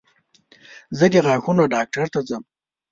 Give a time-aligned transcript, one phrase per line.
[0.97, 2.43] زه د غاښونو ډاکټر ته ځم.